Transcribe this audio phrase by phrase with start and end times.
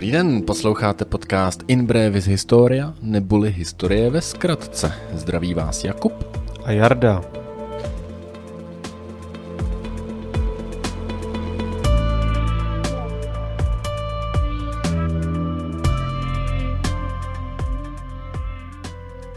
[0.00, 4.92] Dobrý den, posloucháte podcast In Brevis Historia, neboli historie ve zkratce.
[5.12, 7.22] Zdraví vás Jakub a Jarda.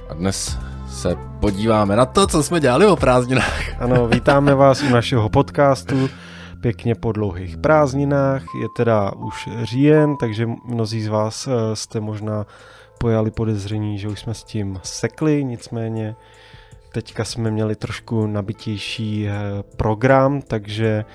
[0.10, 0.58] A dnes
[0.90, 3.82] se podíváme na to, co jsme dělali o prázdninách.
[3.82, 6.10] Ano, vítáme vás u našeho podcastu
[6.64, 8.44] pěkně po dlouhých prázdninách.
[8.62, 12.46] Je teda už říjen, takže mnozí z vás eh, jste možná
[13.00, 16.16] pojali podezření, že už jsme s tím sekli, nicméně
[16.94, 19.34] teďka jsme měli trošku nabitější eh,
[19.78, 21.06] program, takže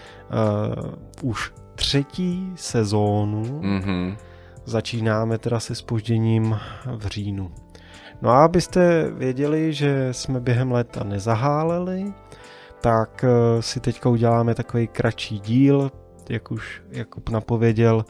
[1.22, 4.16] uh, už třetí sezónu mm-hmm.
[4.64, 6.58] začínáme teda se spožděním
[6.96, 7.52] v říjnu.
[8.22, 12.12] No a abyste věděli, že jsme během léta nezaháleli,
[12.80, 15.92] tak eh, si teďka uděláme takový kratší díl,
[16.28, 18.04] jak už Jakub napověděl,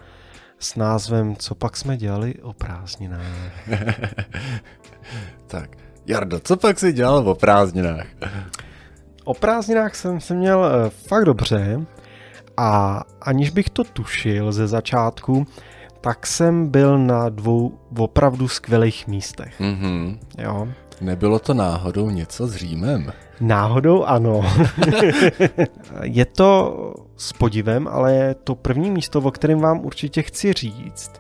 [0.59, 3.23] s názvem Co pak jsme dělali o prázdninách.
[5.47, 8.07] tak, Jardo, co pak si dělal o prázdninách?
[9.25, 11.87] o prázdninách jsem se měl eh, fakt dobře
[12.57, 15.47] a aniž bych to tušil ze začátku,
[16.01, 19.61] tak jsem byl na dvou opravdu skvělých místech.
[19.61, 20.19] Mm-hmm.
[20.39, 20.69] Jo.
[21.01, 23.13] Nebylo to náhodou něco s Římem?
[23.41, 24.41] Náhodou ano.
[26.03, 26.75] je to
[27.17, 31.13] s podivem, ale to první místo, o kterém vám určitě chci říct,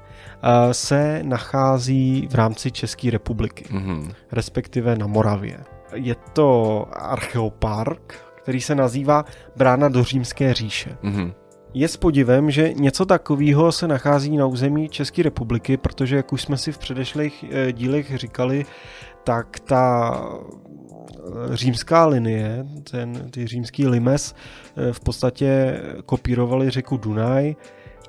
[0.42, 4.12] eh, se nachází v rámci České republiky, mm-hmm.
[4.32, 5.58] respektive na Moravě.
[5.94, 9.24] Je to archeopark, který se nazývá
[9.56, 10.96] Brána do Římské říše.
[11.02, 11.32] Mm-hmm.
[11.74, 16.42] Je s podivem, že něco takového se nachází na území České republiky, protože, jak už
[16.42, 18.66] jsme si v předešlých eh, dílech říkali,
[19.24, 20.22] tak ta
[21.50, 24.34] římská linie, ten, ty římský limes
[24.76, 27.54] eh, v podstatě kopírovali řeku Dunaj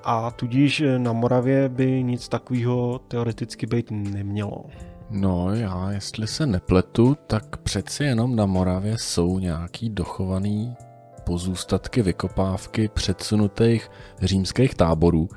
[0.03, 4.65] a tudíž na Moravě by nic takového teoreticky být nemělo.
[5.09, 10.75] No já, jestli se nepletu, tak přeci jenom na Moravě jsou nějaký dochovaný
[11.23, 13.91] pozůstatky vykopávky předsunutých
[14.21, 15.29] římských táborů,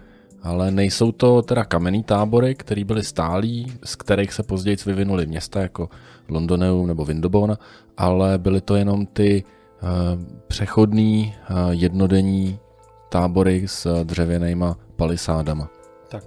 [0.43, 5.61] ale nejsou to teda kamenný tábory, které byly stálí, z kterých se později vyvinuly města
[5.61, 5.89] jako
[6.29, 7.59] Londoneum nebo Windobona,
[7.97, 9.45] ale byly to jenom ty
[9.83, 9.89] uh,
[10.47, 12.59] přechodný uh, jednodenní
[13.09, 15.69] tábory s dřevěnýma palisádama.
[16.09, 16.25] Tak,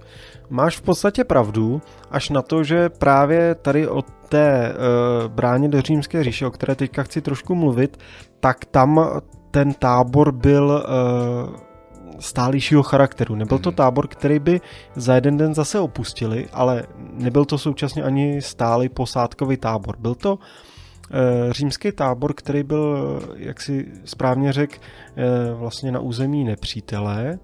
[0.50, 5.80] máš v podstatě pravdu, až na to, že právě tady o té uh, bráně do
[5.80, 7.96] římské říše, o které teďka chci trošku mluvit,
[8.40, 10.84] tak tam ten tábor byl
[11.48, 11.65] uh,
[12.20, 13.34] stálejšího charakteru.
[13.34, 13.76] Nebyl to mhm.
[13.76, 14.60] tábor, který by
[14.96, 19.96] za jeden den zase opustili, ale nebyl to současně ani stálý posádkový tábor.
[19.98, 20.38] Byl to
[21.10, 24.74] e, římský tábor, který byl, jak si správně řekl,
[25.16, 27.38] e, vlastně na území nepřítele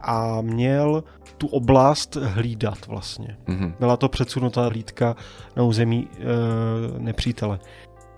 [0.00, 1.04] a měl
[1.38, 3.36] tu oblast hlídat vlastně.
[3.46, 3.74] Mm-hmm.
[3.78, 5.16] Byla to předsunutá hlídka
[5.56, 6.24] na území e,
[6.98, 7.58] nepřítele.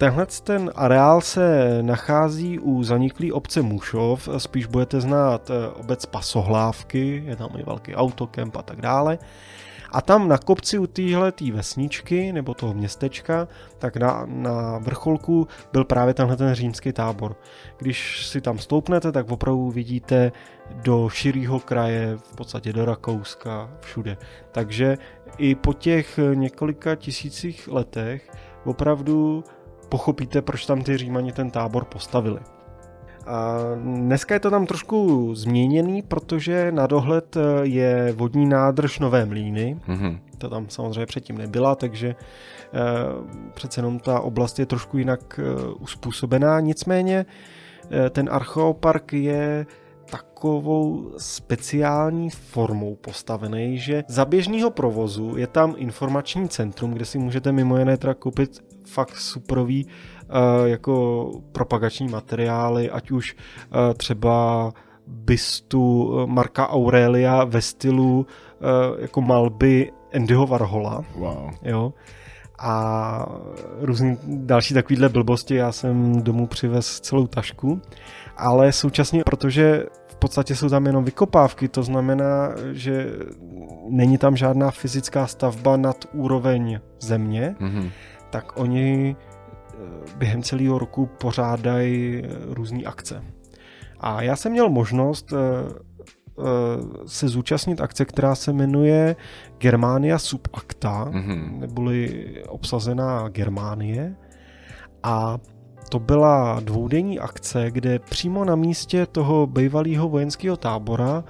[0.05, 7.23] Tenhle ten areál se nachází u zaniklý obce Mušov, spíš budete znát eh, obec Pasohlávky,
[7.27, 9.19] je tam i velký autokemp a tak dále.
[9.91, 13.49] A tam na kopci u téhle tý vesničky nebo toho městečka,
[13.79, 17.37] tak na, na vrcholku byl právě tenhle ten římský tábor.
[17.79, 20.33] Když si tam stoupnete, tak opravdu vidíte
[20.83, 24.17] do širého kraje, v podstatě do Rakouska, všude.
[24.53, 24.99] Takže
[25.39, 28.31] i po těch několika tisících letech
[28.65, 29.45] opravdu
[29.89, 32.41] pochopíte, proč tam ty Římani ten tábor postavili.
[33.27, 39.27] A dneska je to tam trošku změněný, protože na dohled eh, je vodní nádrž Nové
[39.27, 39.81] Mlíny.
[39.89, 40.19] Mm-hmm.
[40.39, 42.15] To tam samozřejmě předtím nebyla, takže e,
[43.55, 46.61] přece jenom ta oblast je trošku jinak e, uspůsobená.
[46.61, 47.27] Nicméně
[47.91, 49.67] e, ten archeopark je
[50.11, 57.53] takovou speciální formou postavený, že za běžného provozu je tam informační centrum, kde si můžete
[57.53, 64.73] mimo jiné teda koupit fakt superový uh, jako propagační materiály, ať už uh, třeba
[65.07, 68.27] bystu Marka Aurelia ve stylu
[68.99, 71.05] jako malby Andyho Warhola.
[71.17, 71.51] Wow.
[71.63, 71.93] Jo.
[72.59, 73.27] A
[73.81, 77.83] různý další takovýhle blbosti, já jsem domů přivez celou tašku,
[78.37, 83.13] ale současně, protože v podstatě jsou tam jenom vykopávky, to znamená, že
[83.89, 87.91] není tam žádná fyzická stavba nad úroveň země, mm-hmm
[88.35, 89.77] tak oni eh,
[90.17, 93.25] během celého roku pořádají eh, různé akce.
[94.01, 95.37] A já jsem měl možnost eh,
[97.07, 99.17] se zúčastnit akce, která se jmenuje
[99.59, 101.59] Germania Subacta, mm-hmm.
[101.59, 104.17] neboli obsazená Germánie.
[105.03, 105.39] A
[105.89, 111.25] to byla dvoudenní akce, kde přímo na místě toho bývalého vojenského tábora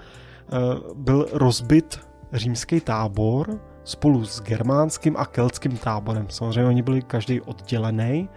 [0.95, 2.01] byl rozbit
[2.33, 6.27] římský tábor spolu s germánským a keltským táborem.
[6.31, 8.29] Samozřejmě oni byli každý oddělený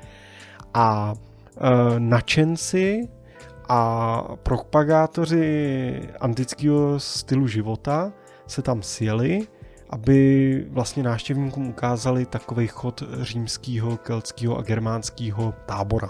[0.73, 3.09] a e, načenci
[3.69, 8.13] a propagátoři antického stylu života
[8.47, 9.47] se tam sjeli,
[9.89, 16.09] aby vlastně návštěvníkům ukázali takový chod římského, keltského a germánského tábora.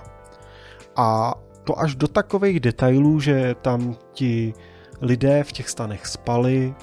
[0.95, 4.54] A to až do takových detailů, že tam ti
[5.01, 6.75] lidé v těch stanech spali,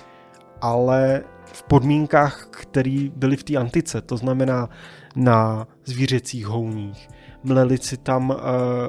[0.60, 1.24] ale
[1.54, 4.68] v podmínkách, které byly v té antice, to znamená
[5.16, 7.08] na zvířecích houních.
[7.42, 8.36] Mleli si tam uh,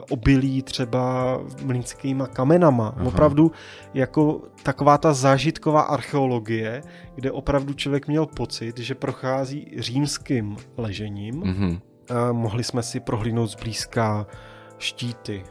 [0.09, 2.93] obilí třeba mlínskýma kamenama.
[2.97, 3.07] Aha.
[3.07, 3.51] Opravdu
[3.93, 6.81] jako taková ta zážitková archeologie,
[7.15, 11.35] kde opravdu člověk měl pocit, že prochází římským ležením.
[11.35, 11.71] Mm-hmm.
[11.71, 14.27] Uh, mohli jsme si prohlídnout zblízka
[14.77, 15.43] štíty,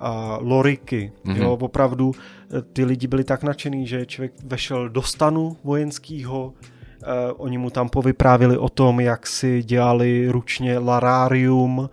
[0.00, 1.12] a loriky.
[1.24, 1.36] Mm-hmm.
[1.36, 6.52] Jo, opravdu eh, ty lidi byli tak nadšený, že člověk vešel do stanu vojenského,
[7.00, 11.88] Uh, oni mu tam povyprávili o tom, jak si dělali ručně larárium uh,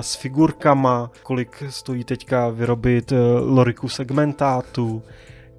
[0.00, 5.02] s figurkama, kolik stojí teďka vyrobit uh, loriku segmentátu,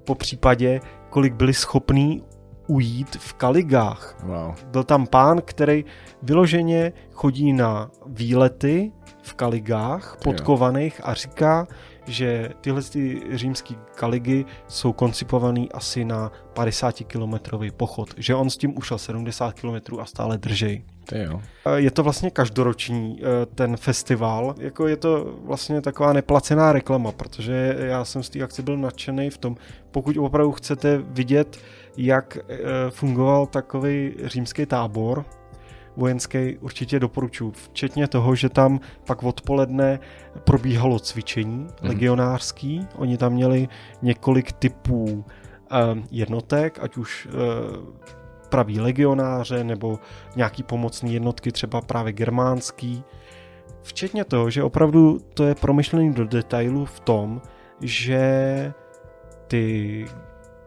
[0.04, 0.80] po případě,
[1.10, 2.22] kolik byli schopní
[2.66, 4.16] ujít v kaligách.
[4.22, 4.54] Wow.
[4.66, 5.84] Byl tam pán, který
[6.22, 8.92] vyloženě chodí na výlety
[9.28, 11.66] v kaligách podkovaných a říká,
[12.06, 18.56] že tyhle ty římské kaligy jsou koncipovaný asi na 50 kilometrový pochod, že on s
[18.56, 20.84] tím ušel 70 kilometrů a stále držej.
[21.14, 21.40] Jo.
[21.76, 27.76] Je to vlastně každoroční eh, ten festival, jako je to vlastně taková neplacená reklama, protože
[27.78, 29.56] já jsem z té akce byl nadšený v tom,
[29.90, 31.58] pokud opravdu chcete vidět,
[31.96, 32.56] jak eh,
[32.90, 35.24] fungoval takový římský tábor,
[35.98, 37.50] vojenský určitě doporučuji.
[37.50, 39.98] Včetně toho, že tam pak odpoledne
[40.44, 41.88] probíhalo cvičení mm-hmm.
[41.88, 42.86] legionářský.
[42.94, 43.68] Oni tam měli
[44.02, 45.24] několik typů uh,
[46.10, 47.32] jednotek, ať už uh,
[48.48, 49.98] praví legionáře nebo
[50.36, 53.04] nějaký pomocný jednotky, třeba právě germánský.
[53.82, 57.42] Včetně toho, že opravdu to je promyšlený do detailu v tom,
[57.80, 58.72] že
[59.46, 60.06] ty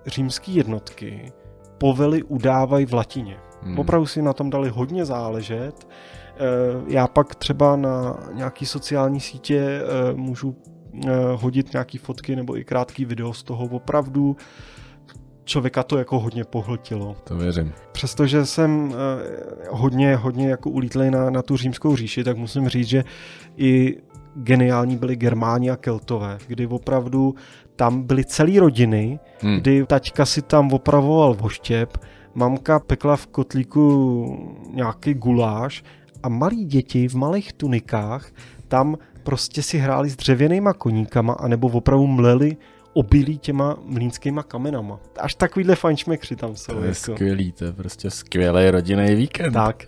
[0.06, 1.32] římské jednotky
[1.78, 3.38] povely udávají v latině.
[3.64, 3.80] Hmm.
[3.80, 5.88] Opravdu si na tom dali hodně záležet.
[6.36, 10.56] Eh, já pak třeba na nějaký sociální sítě eh, můžu
[11.06, 14.38] eh, hodit nějaký fotky nebo i krátký video z toho opravdu
[15.44, 17.16] člověka to jako hodně pohltilo.
[17.24, 17.74] To věřím.
[17.92, 18.96] Přestože jsem
[19.70, 23.04] hodně, hodně jako ulítlej na, na tu římskou říši, tak musím říct, že
[23.58, 23.98] i
[24.36, 27.36] geniální byli Germáni a Keltové, kdy opravdu
[27.76, 29.58] tam byly celé rodiny, hmm.
[29.58, 31.98] kdy taťka si tam opravoval voštěp,
[32.36, 35.84] mamka pekla v kotlíku nějaký guláš
[36.24, 38.32] a malí děti v malých tunikách
[38.68, 42.58] tam prostě si hráli s dřevěnýma koníkama anebo opravdu mleli
[42.94, 45.00] obilí těma mlínskýma kamenama.
[45.20, 46.74] Až takovýhle fajnšmekři tam jsou.
[46.74, 46.96] To je jako.
[46.96, 49.54] skvělý, to je prostě skvělý rodinný víkend.
[49.54, 49.84] Tak,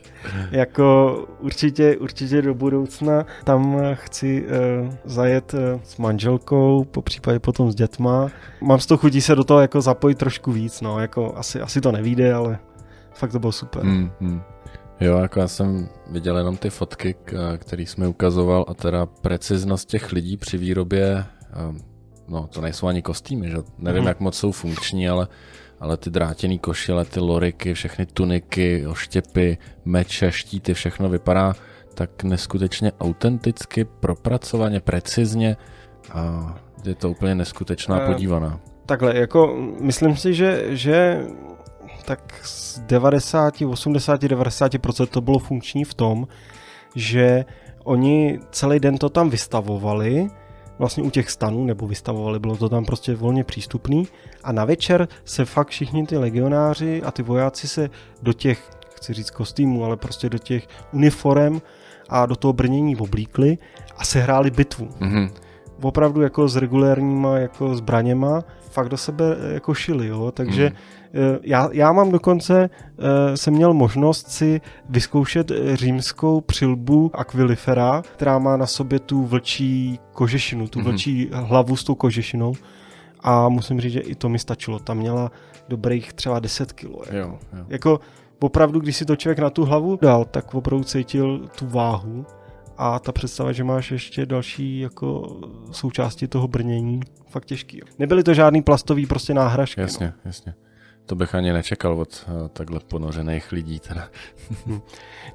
[0.51, 7.71] jako určitě, určitě do budoucna tam chci uh, zajet uh, s manželkou, po případě potom
[7.71, 8.29] s dětma.
[8.61, 11.81] Mám z toho chutí se do toho jako zapojit trošku víc, no, jako asi, asi
[11.81, 12.59] to nevíde, ale
[13.13, 13.83] fakt to bylo super.
[13.83, 14.41] Mm, mm.
[14.99, 17.15] Jo, jako já jsem viděl jenom ty fotky,
[17.57, 21.25] které jsme ukazoval a teda preciznost těch lidí při výrobě
[22.33, 23.57] no to nejsou ani kostýmy, že?
[23.77, 24.07] nevím, hmm.
[24.07, 25.27] jak moc jsou funkční, ale,
[25.79, 31.53] ale ty drátěný košile, ty loriky, všechny tuniky, oštěpy, meče, štíty, všechno vypadá
[31.93, 35.57] tak neskutečně autenticky, propracovaně, precizně
[36.11, 36.55] a
[36.85, 38.59] je to úplně neskutečná uh, podívaná.
[38.85, 41.25] Takhle, jako myslím si, že, že
[42.05, 46.27] tak z 90, 80, 90% to bylo funkční v tom,
[46.95, 47.45] že
[47.83, 50.27] oni celý den to tam vystavovali,
[50.79, 54.07] vlastně u těch stanů, nebo vystavovali, bylo to tam prostě volně přístupný
[54.43, 57.89] a na večer se fakt všichni ty legionáři a ty vojáci se
[58.21, 61.61] do těch, chci říct kostýmů, ale prostě do těch uniform
[62.09, 63.57] a do toho brnění oblíkli
[63.97, 64.85] a sehráli bitvu.
[64.85, 65.31] Mm-hmm.
[65.81, 70.75] Opravdu jako s regulérníma jako zbraněma fakt do sebe jako šili, jo, takže mm
[71.13, 78.39] Eh, já, já mám dokonce, eh, jsem měl možnost si vyzkoušet římskou přilbu aquilifera, která
[78.39, 82.53] má na sobě tu vlčí kožešinu, tu vlčí hlavu s tou kožešinou
[83.19, 84.79] a musím říct, že i to mi stačilo.
[84.79, 85.31] Tam měla
[85.69, 87.01] dobrých třeba 10 kilo.
[87.05, 87.17] Jako.
[87.17, 87.65] Jo, jo.
[87.69, 87.99] jako
[88.39, 92.25] opravdu, když si to člověk na tu hlavu dal, tak opravdu cítil tu váhu
[92.83, 95.37] a ta představa, že máš ještě další jako
[95.71, 96.99] součásti toho brnění,
[97.29, 97.81] fakt těžký.
[97.99, 99.81] Nebyly to žádný plastový prostě náhražky.
[99.81, 100.13] Jasně, no.
[100.25, 100.53] jasně.
[101.05, 103.79] To bych ani nečekal od uh, takhle ponořených lidí.
[103.79, 104.07] Teda.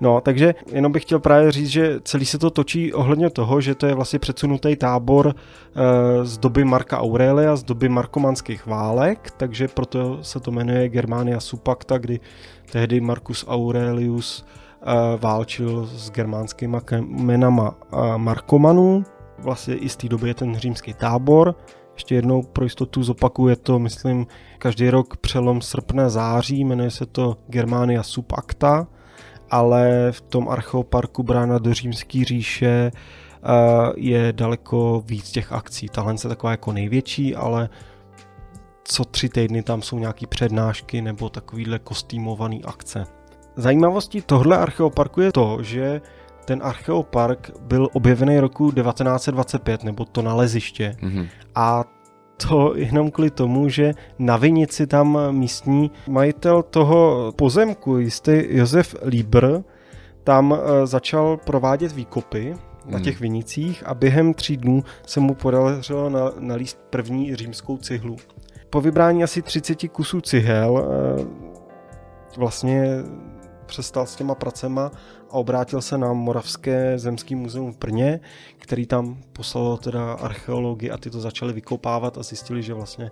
[0.01, 3.75] no, takže jenom bych chtěl právě říct, že celý se to točí ohledně toho, že
[3.75, 5.33] to je vlastně předsunutý tábor uh,
[6.23, 11.99] z doby Marka Aurelia, z doby markomanských válek, takže proto se to jmenuje Germania Supacta,
[11.99, 12.21] kdy
[12.73, 14.45] tehdy Marcus Aurelius
[15.21, 17.75] válčil s germánskými kmenama
[18.17, 19.05] Markomanů.
[19.39, 21.55] Vlastně i z té doby je ten římský tábor.
[21.95, 24.27] Ještě jednou pro jistotu zopakuje to, myslím,
[24.59, 28.87] každý rok přelom srpna září, jmenuje se to Germania Subacta,
[29.51, 32.93] ale v tom archeoparku Brána do Římské říše
[33.97, 35.89] je daleko víc těch akcí.
[35.89, 37.69] Tahle je taková jako největší, ale
[38.85, 43.18] co tři týdny tam jsou nějaký přednášky nebo takovýhle kostýmovaný akce.
[43.59, 46.01] Zajímavostí tohle archeoparku je to, že
[46.45, 50.97] ten archeopark byl objevený roku 1925, nebo to naleziště.
[51.03, 51.29] Mm-hmm.
[51.55, 51.85] A
[52.49, 59.65] to jenom kvůli tomu, že na Vinici tam místní majitel toho pozemku, jistý Josef Lieber,
[60.25, 62.55] tam eh, začal provádět výkopy
[62.87, 63.05] na hmm.
[63.05, 68.17] těch vinicích a během tří dnů se mu podařilo nalíst první římskou cihlu.
[68.71, 71.25] Po vybrání asi 30 kusů cihel eh,
[72.37, 72.87] vlastně
[73.69, 74.91] přestal s těma pracema
[75.31, 78.21] a obrátil se na Moravské zemský muzeum v Brně,
[78.59, 83.11] který tam poslalo teda archeology a ty to začali vykopávat a zjistili, že vlastně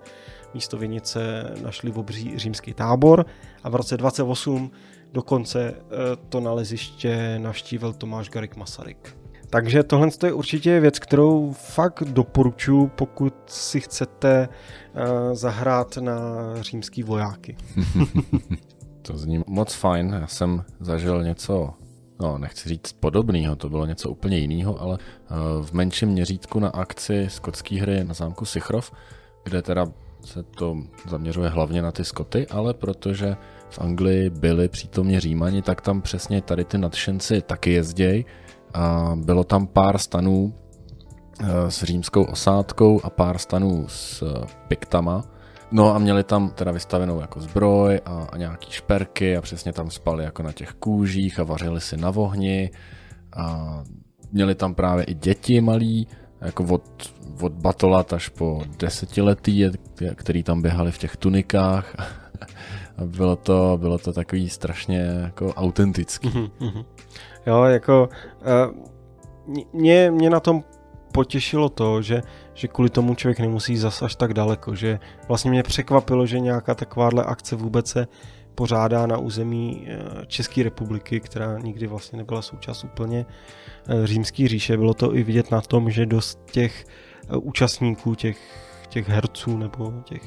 [0.55, 3.27] místo Vinice našli v obří římský tábor
[3.63, 4.71] a v roce 28
[5.13, 5.77] dokonce eh,
[6.29, 9.17] to naleziště navštívil Tomáš Garik Masaryk.
[9.51, 16.17] Takže tohle je určitě věc, kterou fakt doporučuji, pokud si chcete uh, zahrát na
[16.61, 17.57] římský vojáky.
[19.07, 20.17] to zní moc fajn.
[20.21, 21.75] Já jsem zažil něco
[22.21, 26.69] no nechci říct podobného, to bylo něco úplně jiného, ale eh, v menším měřítku na
[26.69, 28.93] akci skotské hry na zámku Sichrov,
[29.45, 29.87] kde teda
[30.25, 30.77] se to
[31.09, 33.37] zaměřuje hlavně na ty Skoty, ale protože
[33.71, 38.25] v Anglii byli přítomně Římani, tak tam přesně tady ty nadšenci taky jezdějí
[38.75, 40.55] a bylo tam pár stanů
[41.41, 45.25] eh, s římskou osádkou a pár stanů s eh, piktama,
[45.71, 49.91] No a měli tam teda vystavenou jako zbroj a, a nějaký šperky a přesně tam
[49.91, 52.71] spali jako na těch kůžích a vařili si na vohni
[53.37, 53.83] a
[54.33, 56.09] měli tam právě i děti malí,
[56.41, 56.83] jako od,
[57.41, 59.71] od batolat až po desetiletí,
[60.15, 61.95] který tam běhali v těch tunikách
[62.99, 66.29] a bylo to, bylo to takový strašně jako autentický.
[66.29, 66.85] Mm-hmm.
[67.47, 68.09] Jo, jako
[68.69, 70.65] uh, mě, mě na tom
[71.17, 72.23] potěšilo to, že,
[72.55, 76.75] že kvůli tomu člověk nemusí zas až tak daleko, že vlastně mě překvapilo, že nějaká
[76.75, 78.07] takováhle akce vůbec se
[78.55, 84.77] pořádá na území eh, České republiky, která nikdy vlastně nebyla součást úplně eh, římský říše.
[84.77, 88.39] Bylo to i vidět na tom, že dost těch eh, účastníků, těch,
[88.89, 90.23] těch herců nebo těch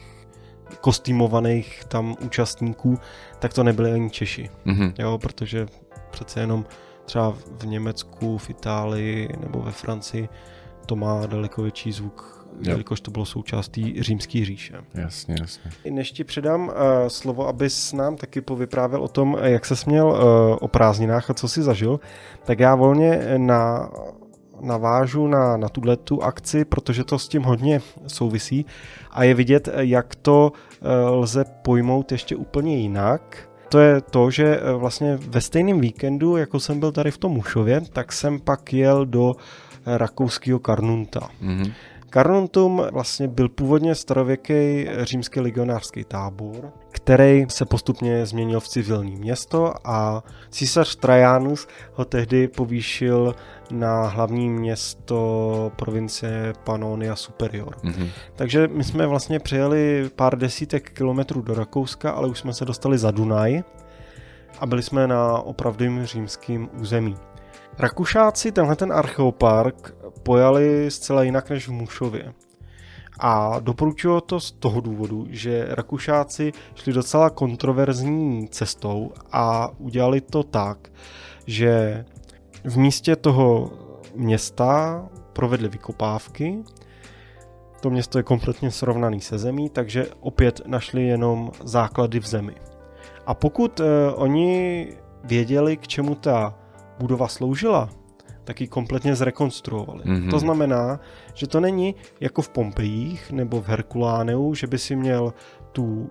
[0.81, 2.99] kostýmovaných tam účastníků,
[3.39, 4.49] tak to nebyly ani Češi.
[4.65, 4.93] Mm-hmm.
[4.99, 5.67] Jo, protože
[6.11, 6.65] přece jenom
[7.05, 10.29] třeba v Německu, v Itálii nebo ve Francii
[10.89, 12.71] to má daleko větší zvuk, jo.
[12.71, 14.73] jelikož to bylo součástí římské říše.
[14.93, 15.71] Jasně, jasně.
[15.89, 16.73] Než ti předám uh,
[17.07, 20.17] slovo, abys nám taky povyprávěl o tom, jak se směl uh,
[20.61, 21.99] o prázdninách a co si zažil,
[22.43, 23.89] tak já volně na
[24.61, 28.65] navážu na, na tuhle tu akci, protože to s tím hodně souvisí
[29.11, 30.87] a je vidět, jak to uh,
[31.19, 33.49] lze pojmout ještě úplně jinak.
[33.69, 37.81] To je to, že vlastně ve stejném víkendu, jako jsem byl tady v tom Mušově,
[37.93, 39.35] tak jsem pak jel do
[39.85, 41.29] rakouského Karnunta.
[41.43, 41.73] Mm-hmm.
[42.09, 49.73] Karnuntum vlastně byl původně starověký římský legionářský tábor, který se postupně změnil v civilní město
[49.85, 53.35] a císař Trajanus ho tehdy povýšil
[53.71, 57.75] na hlavní město provincie Pannonia Superior.
[57.75, 58.09] Mm-hmm.
[58.35, 62.97] Takže my jsme vlastně přijeli pár desítek kilometrů do Rakouska, ale už jsme se dostali
[62.97, 63.63] za Dunaj
[64.59, 67.15] a byli jsme na opravdovým římským území.
[67.79, 72.33] Rakušáci tenhle ten archeopark pojali zcela jinak než v Mušově.
[73.19, 80.43] A doporučuji to z toho důvodu, že Rakušáci šli docela kontroverzní cestou a udělali to
[80.43, 80.91] tak,
[81.47, 82.05] že
[82.63, 83.71] v místě toho
[84.15, 86.63] města provedli vykopávky,
[87.81, 92.55] to město je kompletně srovnaný se zemí, takže opět našli jenom základy v zemi.
[93.25, 94.87] A pokud uh, oni
[95.23, 96.58] věděli, k čemu ta
[96.99, 97.89] budova sloužila,
[98.43, 100.03] tak ji kompletně zrekonstruovali.
[100.03, 100.29] Mm-hmm.
[100.29, 100.99] To znamená,
[101.33, 105.33] že to není jako v Pompejích nebo v Herkuláneu, že by si měl
[105.71, 106.09] tu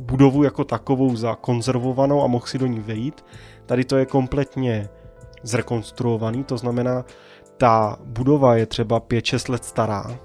[0.00, 3.24] budovu jako takovou zakonzervovanou a mohl si do ní vejít.
[3.66, 4.88] Tady to je kompletně
[5.42, 7.04] zrekonstruovaný, to znamená,
[7.56, 10.18] ta budova je třeba 5-6 let stará,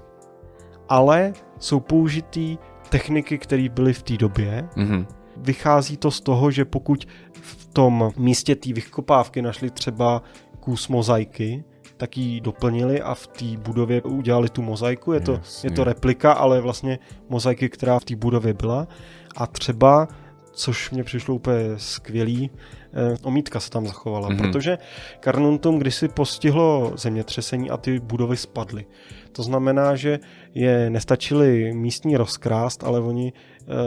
[0.88, 2.58] ale jsou použitý
[2.88, 4.68] techniky, které byly v té době.
[4.76, 5.06] Mm-hmm.
[5.40, 10.22] Vychází to z toho, že pokud v tom místě té vykopávky našli třeba
[10.60, 11.64] kus mozaiky,
[11.96, 15.12] tak ji doplnili a v té budově udělali tu mozaiku.
[15.12, 18.88] Je to, je to replika, ale vlastně mozaiky, která v té budově byla.
[19.36, 20.08] A třeba,
[20.52, 22.50] což mě přišlo úplně skvělý,
[22.92, 24.38] eh, omítka se tam zachovala, mm-hmm.
[24.38, 24.78] protože
[25.24, 28.86] Carnuntum kdysi postihlo zemětřesení a ty budovy spadly.
[29.32, 30.18] To znamená, že
[30.54, 33.32] je nestačili místní rozkrást, ale oni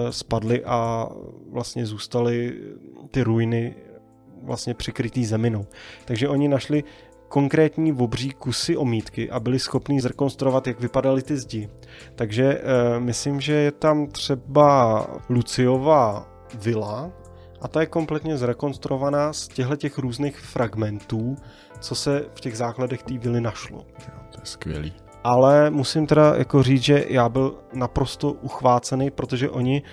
[0.10, 1.10] spadly a
[1.52, 2.60] vlastně zůstaly
[3.12, 3.76] ty ruiny
[4.44, 5.66] vlastně přikrytý zeminou.
[6.06, 6.84] Takže oni našli
[7.28, 11.70] konkrétní obří kusy omítky a byli schopni zrekonstruovat, jak vypadaly ty zdi.
[12.16, 16.30] Takže e, myslím, že je tam třeba Luciová
[16.62, 17.12] vila
[17.62, 21.36] a ta je kompletně zrekonstruovaná z těchto těch různých fragmentů,
[21.80, 23.86] co se v těch základech té vily našlo.
[24.00, 25.03] Jo, to je skvělý.
[25.24, 29.84] Ale musím teda jako říct, že já byl naprosto uchvácený, protože oni e,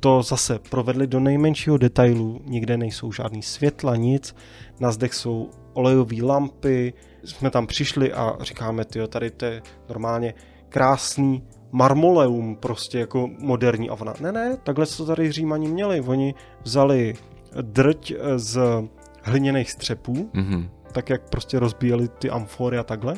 [0.00, 4.36] to zase provedli do nejmenšího detailu, nikde nejsou žádný světla, nic,
[4.80, 6.92] na zdech jsou olejové lampy,
[7.24, 10.34] jsme tam přišli a říkáme, ty tady to je normálně
[10.68, 11.42] krásný
[11.72, 13.90] marmoleum, prostě jako moderní.
[13.90, 16.00] A ona, ne, ne, takhle to tady římani měli.
[16.00, 17.14] Oni vzali
[17.62, 18.60] drť z
[19.22, 20.68] hliněných střepů, mm-hmm.
[20.98, 23.14] Tak jak prostě rozbíjeli ty amfory a takhle,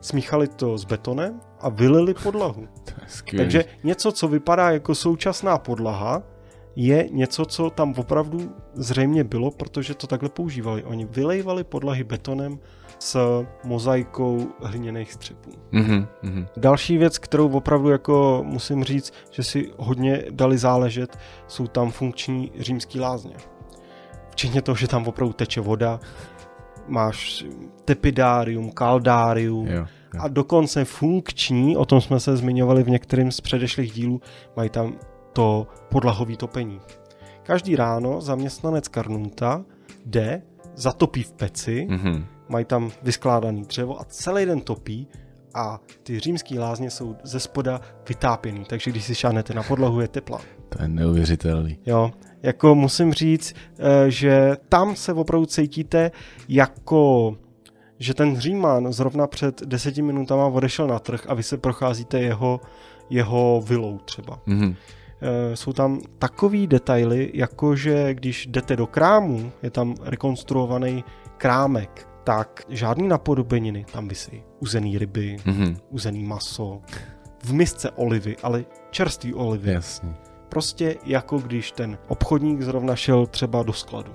[0.00, 2.68] smíchali to s betonem a vylili podlahu.
[3.36, 6.22] Takže něco, co vypadá jako současná podlaha,
[6.76, 10.84] je něco, co tam opravdu zřejmě bylo, protože to takhle používali.
[10.84, 12.58] Oni vylejvali podlahy betonem
[12.98, 15.50] s mozaikou hliněných střepů.
[15.72, 16.46] Mm-hmm, mm-hmm.
[16.56, 22.52] Další věc, kterou opravdu jako musím říct, že si hodně dali záležet, jsou tam funkční
[22.58, 23.34] římský lázně.
[24.30, 26.00] Včetně toho, že tam opravdu teče voda,
[26.88, 27.44] máš
[27.84, 30.20] tepidárium, kaldárium jo, jo.
[30.20, 34.20] a dokonce funkční, o tom jsme se zmiňovali v některém z předešlých dílů,
[34.56, 34.94] mají tam
[35.32, 36.80] to podlahový topení.
[37.42, 39.64] Každý ráno zaměstnanec Karnunta
[40.06, 40.42] jde,
[40.74, 42.24] zatopí v peci, mm-hmm.
[42.48, 45.08] mají tam vyskládaný dřevo a celý den topí
[45.54, 50.08] a ty římský lázně jsou ze spoda vytápěný, takže když si šánete na podlahu, je
[50.08, 50.40] tepla.
[50.68, 51.78] To je neuvěřitelný.
[51.86, 52.10] Jo,
[52.42, 56.10] jako musím říct, eh, že tam se opravdu cítíte
[56.48, 57.36] jako
[57.98, 62.60] že ten Říman zrovna před deseti minutama odešel na trh a vy se procházíte jeho,
[63.10, 64.38] jeho vilou třeba.
[64.46, 64.74] Mm-hmm.
[65.22, 71.04] Eh, jsou tam takový detaily, jako že když jdete do krámu, je tam rekonstruovaný
[71.36, 74.42] krámek, tak žádný napodobeniny tam vysí.
[74.60, 75.76] Uzený ryby, mm-hmm.
[75.90, 76.80] uzený maso,
[77.44, 79.72] v misce olivy, ale čerstvý olivy.
[79.72, 80.31] Jasně.
[80.52, 84.12] Prostě jako když ten obchodník zrovna šel třeba do skladu.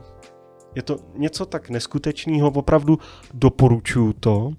[0.75, 2.99] Je to něco tak neskutečného, opravdu
[3.33, 4.51] doporučuju to.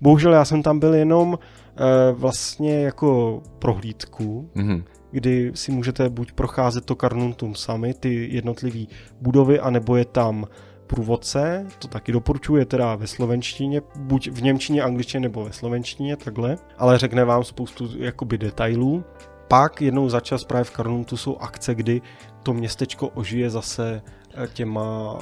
[0.00, 6.32] Bohužel já jsem tam byl jenom e, vlastně jako prohlídku, mm-hmm kdy si můžete buď
[6.32, 8.86] procházet to Karnuntum sami, ty jednotlivé
[9.20, 10.46] budovy, anebo je tam
[10.86, 16.56] průvodce, to taky doporučuje teda ve slovenštině, buď v němčině, angličtině nebo ve slovenštině, takhle,
[16.78, 19.04] ale řekne vám spoustu jakoby detailů.
[19.48, 22.02] Pak jednou za čas právě v Karnuntu jsou akce, kdy
[22.42, 24.02] to městečko ožije zase
[24.34, 25.18] eh, těma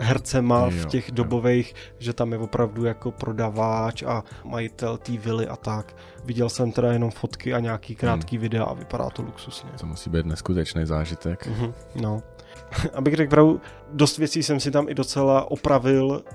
[0.00, 5.48] hercema jo, v těch dobových, že tam je opravdu jako prodavač a majitel té vily
[5.48, 5.96] a tak.
[6.24, 8.42] Viděl jsem teda jenom fotky a nějaký krátký hmm.
[8.42, 9.70] videa a vypadá to luxusně.
[9.80, 11.46] To musí být neskutečný zážitek.
[11.46, 12.22] Mm-hmm, no.
[12.94, 13.60] Abych řekl pravdu,
[13.92, 16.34] dost věcí jsem si tam i docela opravil eh,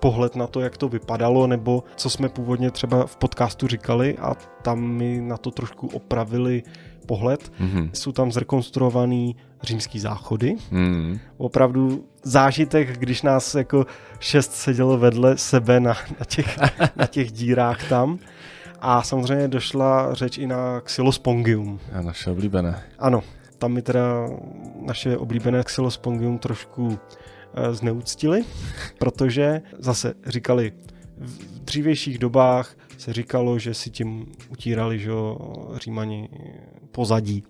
[0.00, 4.34] pohled na to, jak to vypadalo, nebo co jsme původně třeba v podcastu říkali a
[4.62, 6.62] tam mi na to trošku opravili
[7.06, 7.52] pohled.
[7.60, 7.90] Mm-hmm.
[7.92, 10.56] Jsou tam zrekonstruovaný římský záchody.
[10.72, 11.18] Mm-hmm.
[11.36, 13.86] Opravdu zážitek, když nás jako
[14.20, 16.58] šest sedělo vedle sebe na, na, těch,
[16.96, 18.18] na těch dírách tam.
[18.80, 21.80] A samozřejmě došla řeč i na Xylospongium.
[21.92, 22.82] A naše oblíbené.
[22.98, 23.22] Ano,
[23.64, 24.28] tam mi teda
[24.80, 26.98] naše oblíbené Xylospongium trošku
[27.54, 28.44] e, zneuctili,
[28.98, 30.72] protože zase říkali,
[31.18, 35.12] v dřívějších dobách se říkalo, že si tím utírali že
[35.74, 36.28] římani
[36.92, 37.44] pozadí.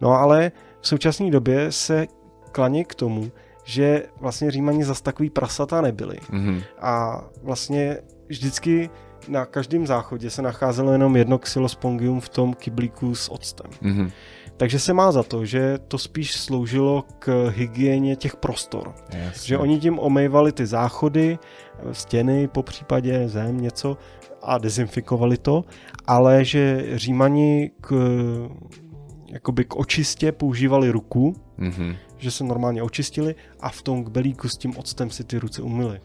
[0.00, 2.06] No ale v současné době se
[2.52, 3.30] klaní k tomu,
[3.64, 6.16] že vlastně římani zas takový prasata nebyli.
[6.16, 6.62] Mm-hmm.
[6.80, 8.90] A vlastně vždycky
[9.28, 13.70] na každém záchodě se nacházelo jenom jedno xylospongium v tom kyblíku s octem.
[13.82, 14.10] Mm-hmm.
[14.56, 18.94] Takže se má za to, že to spíš sloužilo k hygieně těch prostor.
[19.12, 19.48] Jasně.
[19.48, 21.38] Že oni tím omejvali ty záchody,
[21.92, 23.98] stěny, po případě zem, něco
[24.42, 25.64] a dezinfikovali to,
[26.06, 27.92] ale že římani k,
[29.28, 31.96] jakoby k očistě používali ruku, mm-hmm.
[32.16, 36.00] že se normálně očistili a v tom kbelíku s tím octem si ty ruce umyli.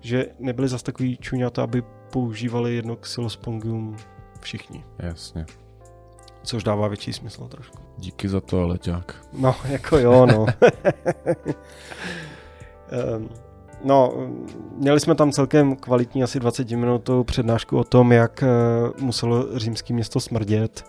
[0.00, 3.96] Že nebyli zase takový čuňata, aby používali jedno xylospongium
[4.40, 4.84] všichni.
[4.98, 5.46] Jasně.
[6.42, 7.78] což dává větší smysl trošku.
[7.98, 9.26] Díky za to, Leťák.
[9.32, 10.46] No, jako jo, no.
[13.16, 13.28] um,
[13.84, 14.14] No,
[14.76, 19.94] měli jsme tam celkem kvalitní asi 20 minutovou přednášku o tom, jak uh, muselo římské
[19.94, 20.84] město smrdět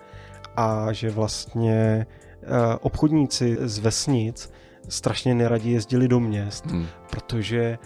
[0.55, 2.05] a že vlastně
[2.41, 2.47] uh,
[2.81, 4.51] obchodníci z vesnic
[4.89, 6.85] strašně neradí jezdili do měst, hmm.
[7.09, 7.77] protože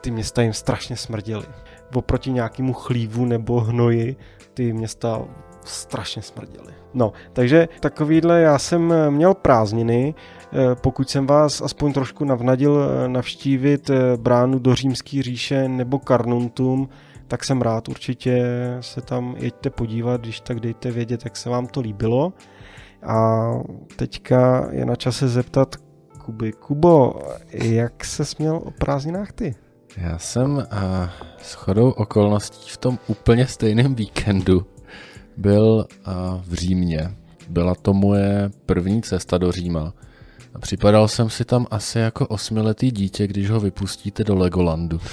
[0.00, 1.46] ty města jim strašně smrděly.
[1.94, 4.16] Oproti nějakému chlívu nebo hnoji
[4.54, 5.22] ty města
[5.64, 6.72] strašně smrděly.
[6.94, 10.14] No, takže takovýhle já jsem měl prázdniny,
[10.54, 15.98] Eh, pokud jsem vás aspoň trošku navnadil eh, navštívit eh, bránu do římské říše nebo
[15.98, 16.88] Karnuntum,
[17.28, 18.44] tak jsem rád, určitě
[18.80, 22.32] se tam jeďte podívat, když tak dejte vědět, jak se vám to líbilo.
[23.02, 23.50] A
[23.96, 25.76] teďka je na čase zeptat
[26.24, 26.52] Kuby.
[26.52, 27.20] Kubo,
[27.52, 29.54] jak se směl o prázdninách ty?
[29.96, 30.64] Já jsem uh,
[31.42, 34.66] s chodou okolností v tom úplně stejném víkendu
[35.36, 36.12] byl uh,
[36.44, 37.16] v Římě.
[37.48, 39.92] Byla to moje první cesta do Říma.
[40.54, 45.00] A připadal jsem si tam asi jako osmiletý dítě, když ho vypustíte do Legolandu.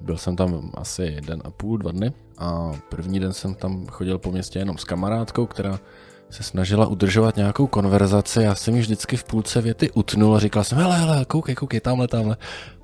[0.00, 4.18] Byl jsem tam asi jeden a půl, dva dny a první den jsem tam chodil
[4.18, 5.80] po městě jenom s kamarádkou, která
[6.30, 8.42] se snažila udržovat nějakou konverzaci.
[8.42, 11.80] Já jsem ji vždycky v půlce věty utnul a říkal jsem, hele, hele, koukej, koukej,
[11.80, 12.36] tamhle, tamhle.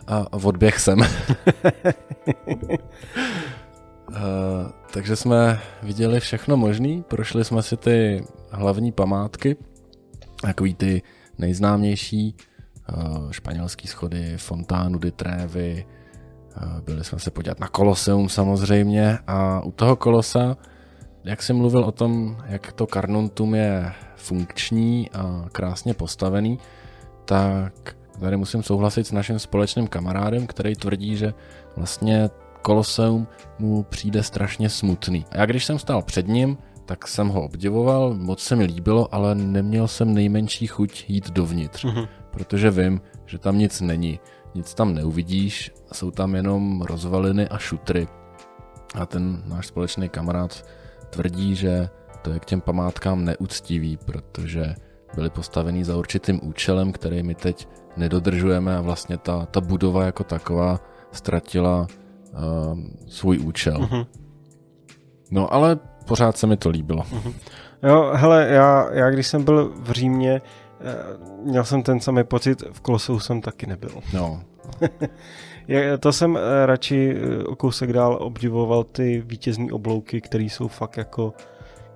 [0.06, 0.98] A, odběh jsem.
[0.98, 1.06] uh,
[4.92, 9.56] takže jsme viděli všechno možný, prošli jsme si ty hlavní památky,
[10.42, 11.02] takový ty
[11.38, 12.37] nejznámější
[12.96, 15.87] uh, španělský schody, Fontánu de Trevi,
[16.62, 20.56] uh, byli jsme se podívat na Koloseum samozřejmě a u toho Kolosa,
[21.27, 26.59] jak jsem mluvil o tom, jak to Carnuntum je funkční a krásně postavený,
[27.25, 31.35] tak tady musím souhlasit s naším společným kamarádem, který tvrdí, že
[31.77, 32.31] vlastně
[32.62, 33.27] Koloseum
[33.59, 35.25] mu přijde strašně smutný.
[35.31, 39.15] A já když jsem stál před ním, tak jsem ho obdivoval, moc se mi líbilo,
[39.15, 42.09] ale neměl jsem nejmenší chuť jít dovnitř, mm-hmm.
[42.31, 44.21] protože vím, že tam nic není,
[44.55, 48.09] nic tam neuvidíš, jsou tam jenom rozvaliny a šutry.
[48.95, 50.65] A ten náš společný kamarád
[51.16, 51.88] tvrdí, že
[52.22, 54.74] to je k těm památkám neúctivý, protože
[55.14, 60.24] byly postavený za určitým účelem, který my teď nedodržujeme a vlastně ta, ta budova jako
[60.24, 60.81] taková
[61.12, 63.76] ztratila uh, svůj účel.
[63.76, 64.07] Mm-hmm.
[65.31, 67.02] No ale pořád se mi to líbilo.
[67.02, 67.35] Mm-hmm.
[67.83, 70.42] Jo, hele, já, já když jsem byl v Římě,
[70.81, 70.94] eh,
[71.44, 73.90] měl jsem ten samý pocit, v Koloseu jsem taky nebyl.
[74.12, 74.42] No.
[76.00, 80.96] to jsem eh, radši eh, o kousek dál obdivoval ty vítězní oblouky, které jsou fakt
[80.96, 81.33] jako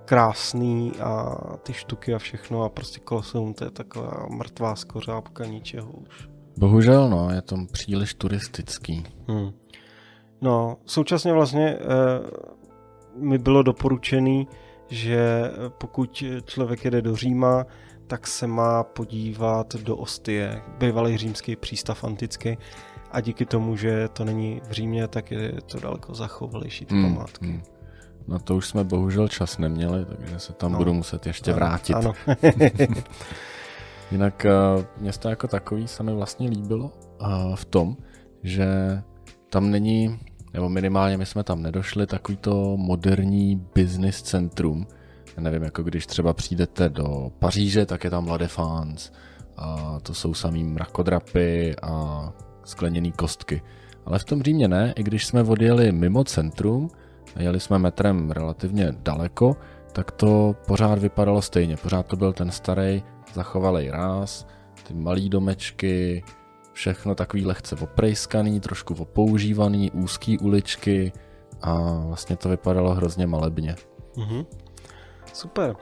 [0.05, 5.91] krásný a ty štuky a všechno a prostě Koloseum to je taková mrtvá skořápka ničeho
[5.91, 6.29] už.
[6.57, 9.03] Bohužel no, je to příliš turistický.
[9.27, 9.51] Hmm.
[10.41, 11.77] No, současně vlastně
[13.15, 14.47] mi bylo doporučený,
[14.89, 17.65] že pokud člověk jede do Říma,
[18.07, 22.57] tak se má podívat do Ostie, bývalý římský přístav antický.
[23.11, 27.13] A díky tomu, že to není v Římě, tak je to daleko zachovalejší ty hmm,
[27.15, 27.45] památky.
[27.45, 27.61] Hmm.
[28.27, 30.77] Na to už jsme bohužel čas neměli, takže se tam no.
[30.77, 31.93] budu muset ještě vrátit.
[31.93, 32.13] Ano.
[34.11, 34.45] Jinak
[34.77, 37.97] uh, město jako takový se mi vlastně líbilo uh, v tom,
[38.43, 38.67] že
[39.49, 40.19] tam není
[40.53, 44.87] nebo minimálně my jsme tam nedošli, takový to moderní business centrum.
[45.37, 49.11] Já nevím, jako když třeba přijdete do Paříže, tak je tam La Défense
[49.57, 53.61] a to jsou samý mrakodrapy a skleněné kostky.
[54.05, 56.89] Ale v tom Římě ne, i když jsme odjeli mimo centrum,
[57.35, 59.57] a jeli jsme metrem relativně daleko,
[59.91, 61.77] tak to pořád vypadalo stejně.
[61.77, 64.47] Pořád to byl ten starý zachovalý ráz,
[64.87, 66.23] ty malý domečky,
[66.73, 71.11] všechno takový lehce oprejskaný, trošku opoužívaný, úzký uličky
[71.61, 73.75] a vlastně to vypadalo hrozně malebně.
[74.15, 74.45] Mm-hmm.
[75.33, 75.75] Super.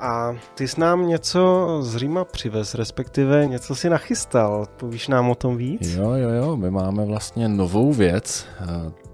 [0.00, 4.66] A ty jsi nám něco z Říma přivez, respektive něco si nachystal.
[4.76, 5.96] Povíš nám o tom víc?
[5.96, 8.46] Jo, jo, jo, my máme vlastně novou věc.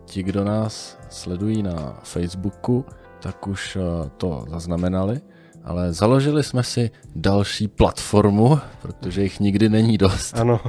[0.05, 2.85] Ti, kdo nás sledují na Facebooku,
[3.21, 5.21] tak už eh, to zaznamenali
[5.65, 10.39] ale založili jsme si další platformu, protože jich nikdy není dost.
[10.39, 10.61] Ano.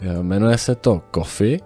[0.22, 1.58] Jmenuje se to Coffee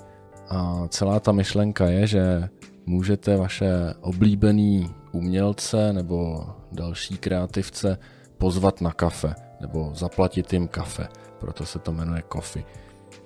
[0.49, 2.49] a celá ta myšlenka je, že
[2.87, 7.99] můžete vaše oblíbený umělce nebo další kreativce
[8.39, 11.09] pozvat na kafe nebo zaplatit jim kafe.
[11.39, 12.65] Proto se to jmenuje Coffee.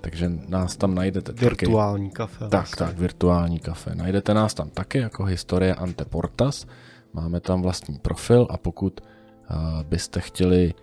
[0.01, 2.15] Takže nás tam najdete Virtuální taky.
[2.15, 2.39] kafe.
[2.39, 2.85] Tak, vlastně.
[2.85, 3.95] tak, virtuální kafe.
[3.95, 6.65] Najdete nás tam taky jako Historie Anteportas.
[7.13, 10.73] Máme tam vlastní profil a pokud uh, byste chtěli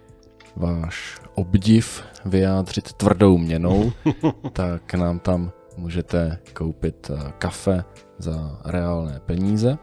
[0.57, 3.93] váš obdiv vyjádřit tvrdou měnou,
[4.53, 7.85] tak nám tam můžete koupit uh, kafe
[8.19, 9.79] za reálné peníze.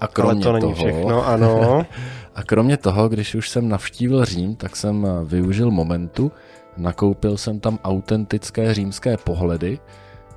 [0.00, 1.86] A kromě Ale to není toho, všechno, ano.
[2.34, 6.32] a kromě toho, když už jsem navštívil Řím, tak jsem využil momentu,
[6.76, 9.78] nakoupil jsem tam autentické římské pohledy,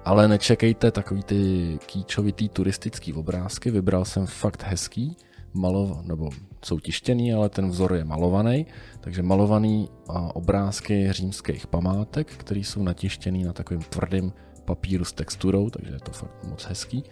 [0.06, 5.18] ale nečekejte takový ty kýčovitý turistický obrázky, vybral jsem fakt hezký,
[5.54, 6.30] malov, nebo
[6.66, 8.66] jsou tištěný, ale ten vzor je malovaný,
[9.00, 9.90] takže malovaný
[10.34, 14.34] obrázky římských památek, které jsou natištěný na takovým tvrdým
[14.66, 17.04] papíru s texturou, takže je to fakt moc hezký.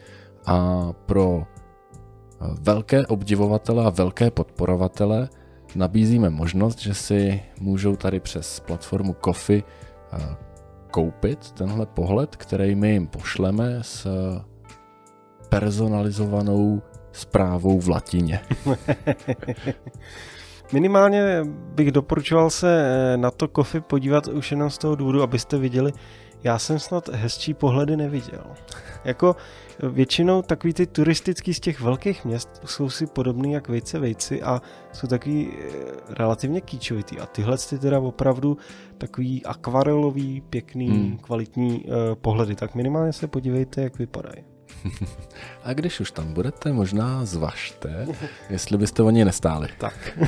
[0.45, 1.43] A pro
[2.61, 5.29] velké obdivovatele a velké podporovatele
[5.75, 9.63] nabízíme možnost, že si můžou tady přes platformu Kofi
[10.91, 14.07] koupit tenhle pohled, který my jim pošleme s
[15.49, 18.39] personalizovanou zprávou v latině.
[20.73, 21.43] Minimálně
[21.75, 25.91] bych doporučoval se na to kofy podívat už jenom z toho důvodu, abyste viděli,
[26.43, 28.43] já jsem snad hezčí pohledy neviděl.
[29.03, 29.35] Jako
[29.83, 34.61] většinou takový ty turistický z těch velkých měst jsou si podobný jak vejce vejci a
[34.91, 35.71] jsou takový eh,
[36.09, 37.19] relativně kýčovitý.
[37.19, 38.57] A tyhle ty teda opravdu
[38.97, 41.17] takový akvarelový, pěkný, hmm.
[41.17, 42.55] kvalitní uh, pohledy.
[42.55, 44.43] Tak minimálně se podívejte, jak vypadají.
[45.63, 48.07] A když už tam budete, možná zvažte,
[48.49, 49.67] jestli byste o ně nestáli.
[49.77, 50.19] Tak.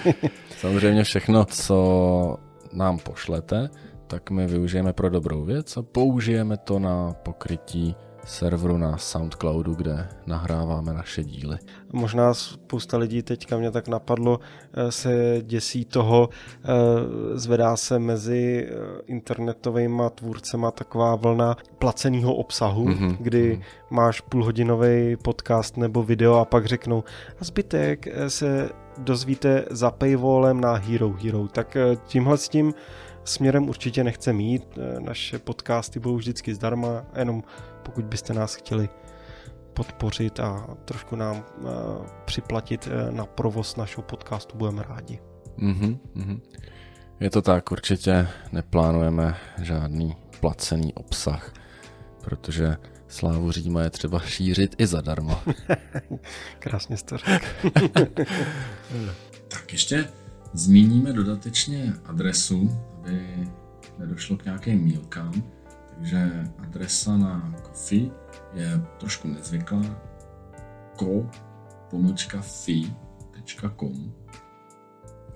[0.58, 2.36] Samozřejmě všechno, co
[2.72, 3.70] nám pošlete,
[4.10, 10.08] tak my využijeme pro dobrou věc a použijeme to na pokrytí serveru na Soundcloudu, kde
[10.26, 11.58] nahráváme naše díly.
[11.92, 14.40] Možná spousta lidí teďka mě tak napadlo,
[14.74, 16.68] eh, se děsí toho, eh,
[17.34, 18.74] zvedá se mezi eh,
[19.06, 23.16] internetovými tvůrcema taková vlna placeného obsahu, mm-hmm.
[23.20, 23.94] kdy mm-hmm.
[23.94, 27.04] máš půlhodinový podcast nebo video a pak řeknou
[27.40, 31.48] a zbytek se dozvíte za paywallem na Hero Hero.
[31.48, 32.74] Tak tímhle s tím
[33.30, 34.78] směrem určitě nechce mít.
[34.98, 37.42] Naše podcasty budou vždycky zdarma, jenom
[37.82, 38.88] pokud byste nás chtěli
[39.74, 41.70] podpořit a trošku nám uh,
[42.24, 45.18] připlatit uh, na provoz našeho podcastu, budeme rádi.
[45.58, 46.40] Mm-hmm, mm-hmm.
[47.20, 51.52] Je to tak, určitě neplánujeme žádný placený obsah,
[52.20, 52.76] protože
[53.08, 55.40] slávu Říma je třeba šířit i zadarmo.
[56.58, 57.70] Krásně jste řekl.
[59.48, 60.08] tak ještě
[60.52, 63.48] zmíníme dodatečně adresu, aby
[63.98, 65.32] nedošlo k nějakým mílkám.
[65.94, 68.10] Takže adresa na Kofi
[68.52, 69.82] je trošku nezvyklá.
[70.96, 71.30] ko
[72.40, 74.12] fi.com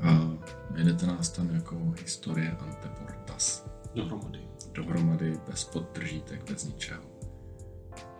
[0.01, 0.31] a
[0.71, 3.67] najdete nás tam jako historie Anteportas.
[3.95, 4.41] Dohromady.
[4.73, 7.03] Dohromady, bez podtržítek, bez ničeho.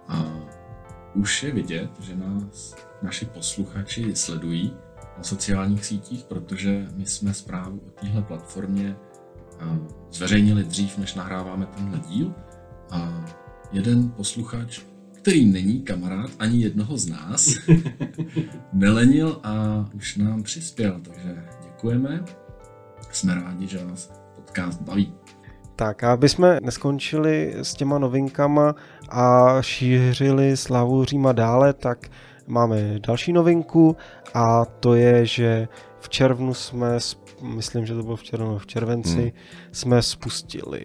[0.09, 0.25] A
[1.15, 4.77] už je vidět, že nás naši posluchači sledují
[5.19, 8.97] na sociálních sítích, protože my jsme zprávu o téhle platformě
[10.13, 12.35] zveřejnili dřív, než nahráváme tenhle díl.
[12.91, 13.25] A
[13.73, 14.81] jeden posluchač,
[15.13, 17.55] který není kamarád ani jednoho z nás,
[18.73, 22.25] nelenil a už nám přispěl, takže děkujeme.
[23.11, 25.15] Jsme rádi, že vás podcast baví.
[25.77, 28.75] Tak a aby jsme neskončili s těma novinkama
[29.09, 32.09] a šířili slavu Říma dále, tak
[32.47, 33.97] máme další novinku
[34.35, 35.69] a to je, že
[36.01, 36.99] v červnu jsme
[37.43, 39.31] myslím, že to bylo v, červnu, v červenci, hmm.
[39.73, 40.81] jsme spustili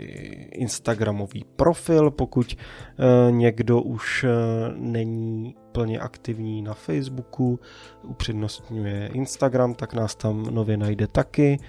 [0.51, 4.29] Instagramový profil, pokud uh, někdo už uh,
[4.77, 7.59] není plně aktivní na Facebooku,
[8.03, 11.59] upřednostňuje Instagram, tak nás tam nově najde taky.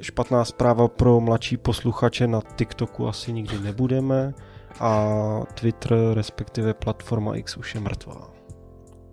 [0.00, 4.34] Špatná zpráva pro mladší posluchače na TikToku asi nikdy nebudeme
[4.80, 5.18] a
[5.54, 8.39] Twitter, respektive platforma X už je mrtvá.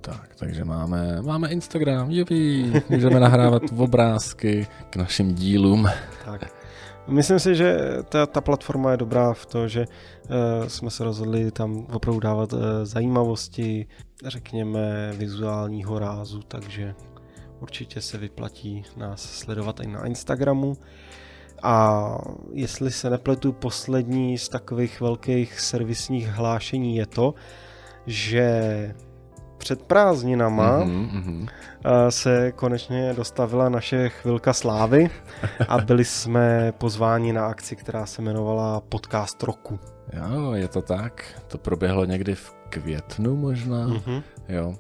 [0.08, 5.90] Tak, takže máme, máme Instagram, jupi, můžeme nahrávat obrázky k našim dílům.
[6.26, 6.54] Tak.
[7.08, 7.78] Myslím si, že
[8.10, 12.54] ta, ta platforma je dobrá v to, že uh, jsme se rozhodli tam opravdu dávat
[12.54, 13.88] uh, zajímavosti,
[14.26, 16.96] řekněme vizuálního rázu, takže
[17.60, 20.78] určitě se vyplatí nás sledovat i na Instagramu.
[21.64, 22.18] A
[22.54, 27.34] jestli se nepletu, poslední z takových velkých servisních hlášení je to,
[28.06, 28.96] že
[29.58, 31.48] před prázdninama mm-hmm,
[32.10, 35.10] se konečně dostavila naše chvilka slávy
[35.68, 39.80] a byli jsme pozváni na akci, která se jmenovala Podcast roku.
[40.14, 41.24] Jo, je to tak.
[41.48, 43.88] To proběhlo někdy v květnu možná.
[43.88, 44.24] Mm-hmm.
[44.50, 44.76] Jo.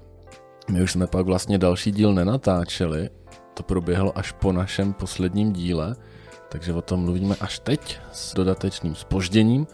[0.72, 3.10] My už jsme pak vlastně další díl nenatáčeli.
[3.54, 5.96] To proběhlo až po našem posledním díle,
[6.50, 9.68] takže o tom mluvíme až teď s dodatečným spožděním,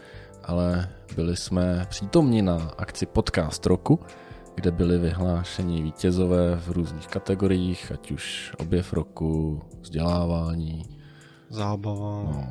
[0.44, 4.00] ale byli jsme přítomni na akci Podcast roku,
[4.54, 10.82] kde byli vyhlášeni vítězové v různých kategoriích, ať už objev roku, vzdělávání.
[11.50, 12.22] Zábava.
[12.22, 12.48] No.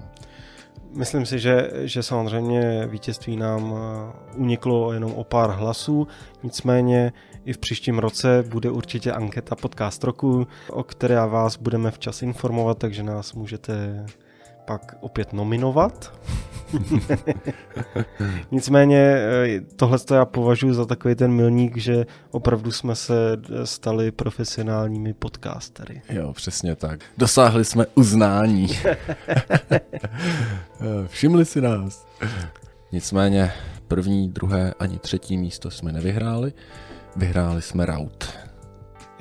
[0.96, 6.08] Myslím si, že, že samozřejmě vítězství nám eh, uniklo jenom o pár hlasů,
[6.44, 7.14] nicméně
[7.46, 12.78] i v příštím roce bude určitě anketa podcast roku, o které vás budeme včas informovat,
[12.78, 14.06] takže nás můžete
[14.66, 16.14] pak opět nominovat.
[18.52, 23.14] Nicméně eh, tohle já považuji za takový ten milník, že opravdu jsme se
[23.64, 26.02] stali profesionálními podcastery.
[26.10, 27.00] Jo, přesně tak.
[27.18, 28.68] Dosáhli jsme uznání.
[31.08, 32.08] Všimli si nás.
[32.92, 33.52] Nicméně
[33.88, 36.54] první, druhé ani třetí místo jsme nevyhráli.
[37.16, 38.34] Vyhráli jsme Raut.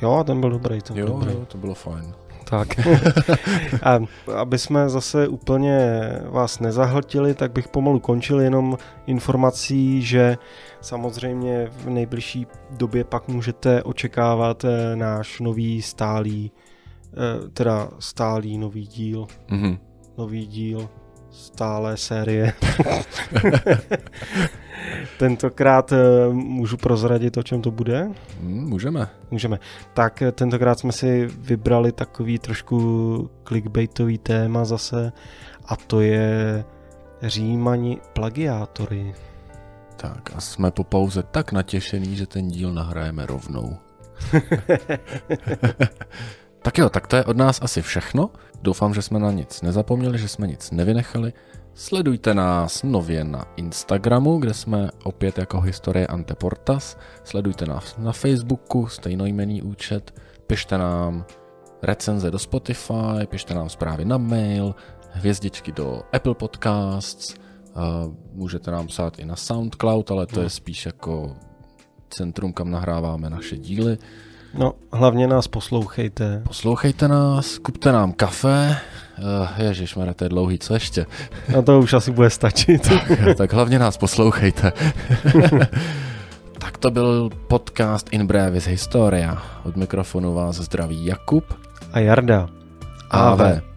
[0.03, 0.81] Jo, ten byl dobrý.
[0.81, 1.33] Ten jo, dobrý.
[1.33, 2.15] jo, to bylo fajn.
[2.45, 2.69] Tak.
[3.83, 3.99] A
[4.37, 10.39] aby jsme zase úplně vás nezahltili, tak bych pomalu končil jenom informací, že
[10.81, 16.53] samozřejmě v nejbližší době pak můžete očekávat eh, náš nový stálý,
[17.13, 19.27] eh, teda stálý nový díl.
[19.49, 19.79] Mm-hmm.
[20.19, 20.89] Nový díl
[21.33, 22.53] stále série.
[25.19, 28.11] Tentokrát eh, můžu prozradit, o čem to bude?
[28.41, 29.09] Hmm, můžeme.
[29.31, 29.59] Můžeme.
[29.95, 35.13] Tak eh, tentokrát jsme si vybrali takový trošku clickbaitový téma zase
[35.67, 36.65] a to je
[37.23, 39.15] Římani plagiátory.
[39.97, 43.77] Tak a jsme po pauze tak natěšený, že ten díl nahrajeme rovnou.
[46.63, 48.31] tak jo, tak to je od nás asi všechno.
[48.63, 51.33] Doufám, že jsme na nic nezapomněli, že jsme nic nevynechali.
[51.75, 56.99] Sledujte nás nově na Instagramu, kde jsme opět jako Historie Anteportas.
[57.25, 60.21] Sledujte nás na Facebooku, stejnojmený účet.
[60.47, 61.25] Pište nám
[61.83, 64.75] recenze do Spotify, pište nám zprávy na mail,
[65.11, 67.35] hvězdičky do Apple Podcasts,
[68.33, 71.37] můžete nám psát i na SoundCloud, ale to je spíš jako
[72.11, 73.99] centrum, kam nahráváme naše díly.
[74.55, 76.43] No, hlavně nás poslouchejte.
[76.49, 78.77] Poslouchejte nás, kupte nám kafe.
[79.19, 81.07] Uh, ježišmarja, to je dlouhý, co ještě?
[81.53, 82.89] No to už asi bude stačit.
[82.89, 84.73] tak, tak hlavně nás poslouchejte.
[86.59, 89.43] tak to byl podcast In Brevis Historia.
[89.65, 91.45] Od mikrofonu vás zdraví Jakub
[91.93, 92.49] a Jarda.
[93.11, 93.45] Ave.
[93.45, 93.72] Ave.